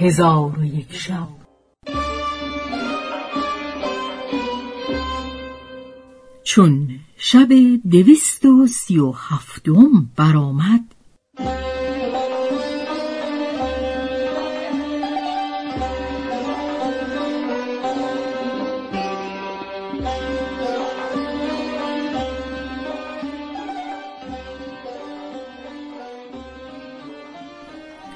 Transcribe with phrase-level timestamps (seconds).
[0.00, 1.28] هزار و یک شب.
[6.44, 7.48] چون شب
[7.90, 10.94] دویست و سی و هفتم برآمد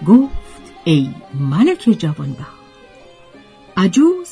[0.06, 0.33] گفت
[0.84, 2.64] ای ملک جوانبخت.
[3.76, 4.28] عجوز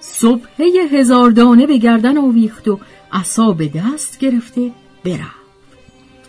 [0.00, 2.78] صبحه هزار دانه به گردن آویخت و
[3.12, 4.70] عصا به دست گرفته
[5.04, 5.40] برفت.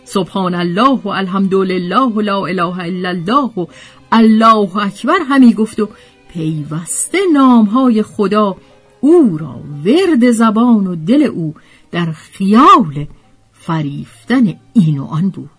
[0.04, 3.66] سبحان الله و الحمدلله و لا اله الا الله و
[4.12, 5.88] الله اکبر همی گفت و
[6.32, 8.56] پیوسته نامهای خدا
[9.00, 11.54] او را ورد زبان و دل او
[11.90, 13.06] در خیال
[13.52, 15.50] فریفتن این و آن بود.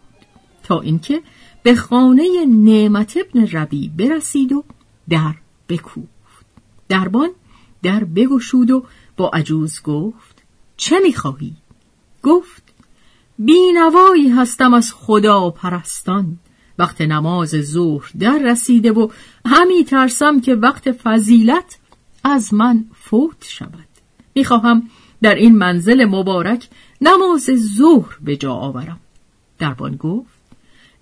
[0.64, 1.22] تا اینکه
[1.64, 4.64] به خانه نعمت ابن ربی برسید و
[5.10, 5.34] در
[5.70, 6.46] بکوفت.
[6.90, 7.30] دربان
[7.84, 8.86] در بگشود و
[9.18, 10.44] با عجوز گفت
[10.78, 11.54] چه می‌خواهی؟
[12.24, 12.64] گفت
[13.40, 16.40] بینوایی هستم از خدا پرستان.
[16.80, 19.08] وقت نماز ظهر در رسیده و
[19.46, 21.80] همی ترسم که وقت فضیلت
[22.24, 23.88] از من فوت شود.
[24.36, 24.90] می‌خواهم
[25.22, 26.70] در این منزل مبارک
[27.02, 29.00] نماز ظهر به جا آورم.
[29.60, 30.43] دربان گفت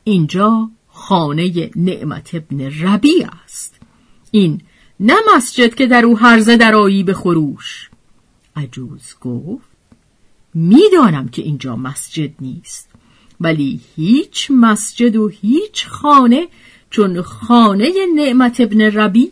[0.03, 3.75] اینجا خانه نعمت ابن ربی است.
[4.31, 4.61] این
[4.99, 7.89] نه مسجد که در او هرزه درایی به خروش.
[8.55, 9.71] عجوز گفت
[10.53, 12.89] می‌دانم که اینجا مسجد نیست
[13.41, 16.47] ولی هیچ مسجد و هیچ خانه
[16.89, 19.31] چون خانه نعمت ابن ربی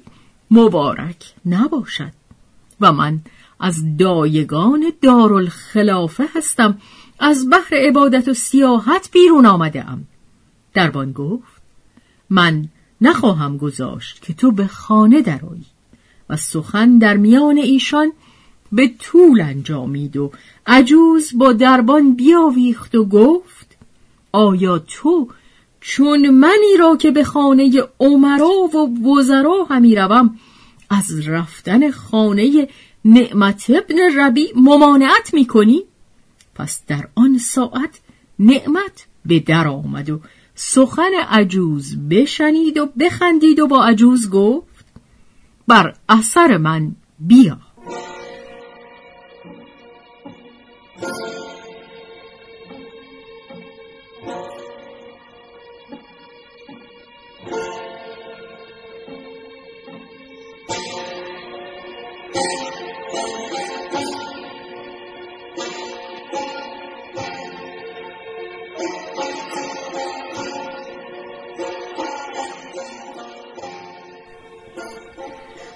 [0.52, 2.12] مبارک نباشد.
[2.82, 3.20] و من
[3.60, 6.78] از دایگان دارالخلافه هستم
[7.20, 10.06] از بحر عبادت و سیاحت بیرون آمده ام.
[10.74, 11.62] دربان گفت
[12.30, 12.70] من
[13.02, 15.66] نخواهم گذاشت که تو به خانه درایی
[16.30, 18.12] و سخن در میان ایشان
[18.72, 20.32] به طول انجامید و
[20.68, 23.78] عجوز با دربان بیاویخت و گفت
[24.32, 25.28] آیا تو
[25.82, 30.40] چون منی را که به خانه عمرا و وزرا همی روم
[30.90, 32.68] از رفتن خانه
[33.06, 35.84] نعمت ابن ربی ممانعت می کنی؟
[36.56, 38.00] پس در آن ساعت
[38.40, 40.20] نعمت به در آمد و
[40.62, 44.86] سخن عجوز بشنید و بخندید و با عجوز گفت
[45.68, 47.58] بر اثر من بیا.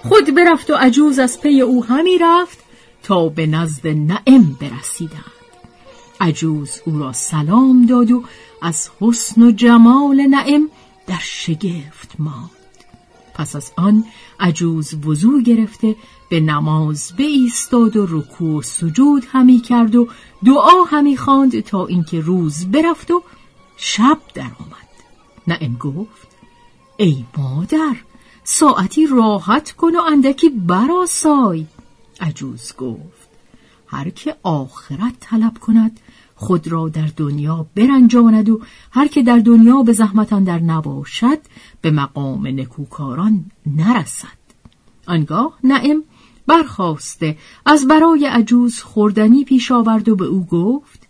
[0.08, 2.58] خود برفت و عجوز از پی او همی رفت
[3.02, 5.24] تا به نزد نعم برسیدند.
[6.20, 8.24] عجوز او را سلام داد و
[8.62, 10.68] از حسن و جمال نعم
[11.06, 12.50] در شگفت ماند.
[13.34, 14.04] پس از آن
[14.40, 15.96] عجوز وضو گرفته
[16.28, 20.08] به نماز ایستاد و رکوع و سجود همی کرد و
[20.44, 23.22] دعا همی خواند تا اینکه روز برفت و
[23.76, 24.88] شب در آمد
[25.46, 26.28] نعم گفت
[26.96, 27.96] ای مادر
[28.44, 31.66] ساعتی راحت کن و اندکی براسای.
[32.20, 33.28] عجوز گفت
[33.86, 36.00] هر که آخرت طلب کند
[36.36, 38.60] خود را در دنیا برنجاند و
[38.90, 41.38] هر که در دنیا به زحمت در نباشد
[41.80, 44.44] به مقام نکوکاران نرسد.
[45.06, 46.02] آنگاه نعم
[46.46, 51.08] برخواسته از برای عجوز خوردنی پیش آورد و به او گفت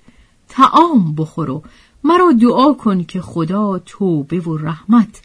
[0.49, 1.63] تعام بخور و
[2.05, 5.23] مرا دعا کن که خدا توبه و رحمت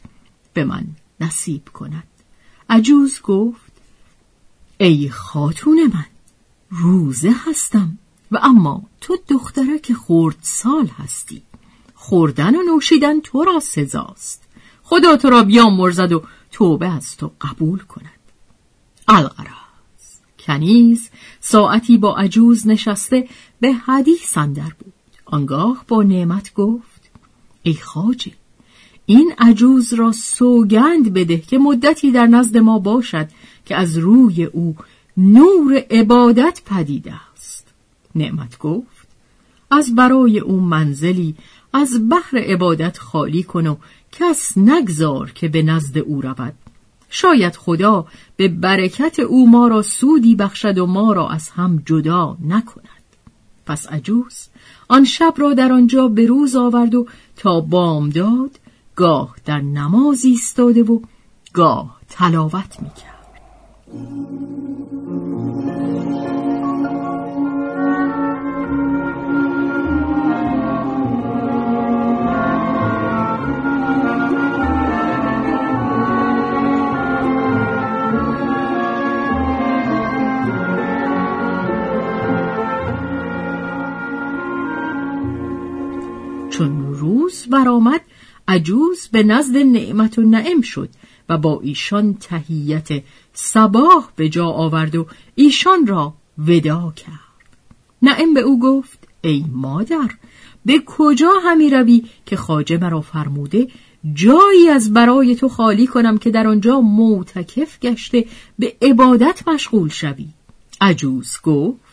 [0.54, 0.84] به من
[1.22, 2.08] نصیب کند.
[2.70, 3.72] عجوز گفت
[4.78, 6.06] ای خاتون من
[6.70, 7.98] روزه هستم
[8.32, 11.42] و اما تو دخترک خورد سال هستی.
[11.96, 14.44] خوردن و نوشیدن تو را سزاست.
[14.84, 18.20] خدا تو را بیامرزد و توبه از تو قبول کند.
[19.08, 23.28] الغرض کنیز ساعتی با عجوز نشسته
[23.60, 24.94] به حدیث اندر بود.
[25.26, 27.10] آنگاه با نعمت گفت
[27.64, 28.32] ای خاجه
[29.10, 33.28] این عجوز را سوگند بده که مدتی در نزد ما باشد
[33.66, 34.76] که از روی او
[35.18, 37.68] نور عبادت پدیده است.
[38.16, 39.08] نعمت گفت
[39.72, 41.36] از برای او منزلی
[41.74, 43.76] از بحر عبادت خالی کن و
[44.12, 46.54] کس نگذار که به نزد او رود.
[47.10, 52.38] شاید خدا به برکت او ما را سودی بخشد و ما را از هم جدا
[52.48, 53.00] نکند.
[53.66, 54.48] پس عجوز
[54.88, 58.60] آن شب را در آنجا به روز آورد و تا بامداد
[59.00, 61.00] گاه در نماز ایستاده و
[61.54, 63.20] گاه تلاوت می کرد.
[86.50, 88.02] چون روز برآمد
[88.50, 90.90] عجوز به نزد نعمت و نعم شد
[91.30, 93.04] و با ایشان تهیت
[93.34, 95.06] سباه به جا آورد و
[95.36, 97.20] ایشان را ودا کرد.
[98.02, 100.10] نعم به او گفت ای مادر
[100.66, 103.68] به کجا همی روی که خاجه مرا فرموده
[104.14, 108.26] جایی از برای تو خالی کنم که در آنجا معتکف گشته
[108.60, 110.28] به عبادت مشغول شوی؟
[110.82, 111.89] عجوز گفت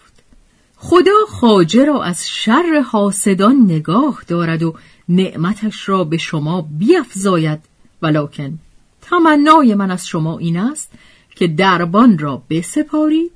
[0.76, 4.74] خدا خاجه را از شر حاسدان نگاه دارد و
[5.08, 7.60] نعمتش را به شما بیفزاید.
[8.02, 8.58] ولکن
[9.00, 10.92] تمنای من از شما این است
[11.36, 13.32] که دربان را بسپارید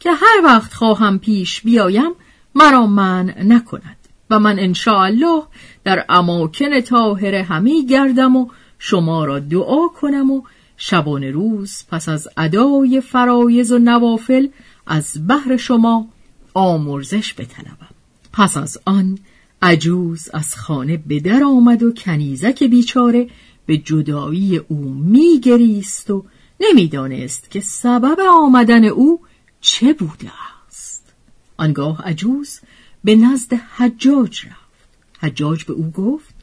[0.00, 2.10] که هر وقت خواهم پیش بیایم
[2.54, 3.96] مرا من نکند
[4.30, 5.42] و من الله
[5.84, 8.48] در اماکن طاهره همی گردم و
[8.78, 10.42] شما را دعا کنم و
[10.76, 14.48] شبان روز پس از ادای فرایز و نوافل
[14.86, 16.06] از بحر شما
[16.54, 17.88] آمرزش بطلبم
[18.32, 19.18] پس از آن
[19.62, 23.30] عجوز از خانه به در آمد و کنیزک بیچاره
[23.66, 26.24] به جدایی او میگریست و
[26.60, 29.20] نمی‌دانست که سبب آمدن او
[29.60, 30.32] چه بوده
[30.68, 31.12] است.
[31.56, 32.60] آنگاه عجوز
[33.04, 34.88] به نزد حجاج رفت.
[35.20, 36.34] حجاج به او گفت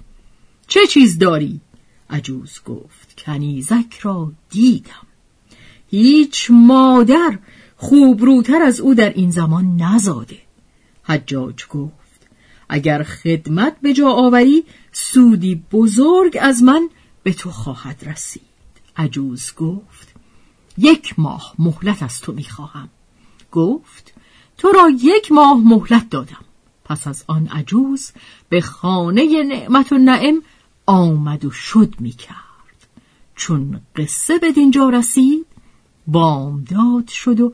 [0.68, 1.60] چه چیز داری؟
[2.10, 5.08] عجوز گفت کنیزک را دیدم.
[5.90, 7.40] هیچ مادر
[7.82, 10.38] خوبروتر از او در این زمان نزاده.
[11.04, 12.28] حجاج گفت
[12.70, 16.90] اگر خدمت به جا آوری سودی بزرگ از من
[17.24, 18.42] به تو خواهد رسید.
[18.98, 20.14] عجوز گفت
[20.78, 22.90] یک ماه مهلت از تو می‌خواهم.
[23.52, 24.14] گفت
[24.58, 26.46] تو را یک ماه مهلت دادم.
[26.86, 28.12] پس از آن عجوز
[28.50, 30.42] به خانه نعمت و نعم
[30.86, 32.88] آمد و شد می‌کرد.
[33.36, 35.46] چون قصه به دینجا رسید
[36.08, 37.54] بامداد شد و